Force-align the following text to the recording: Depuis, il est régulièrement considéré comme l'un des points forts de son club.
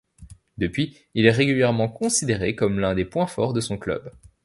Depuis, 0.57 0.97
il 1.13 1.27
est 1.27 1.31
régulièrement 1.31 1.87
considéré 1.87 2.55
comme 2.55 2.79
l'un 2.79 2.95
des 2.95 3.05
points 3.05 3.27
forts 3.27 3.53
de 3.53 3.61
son 3.61 3.77
club. 3.77 4.11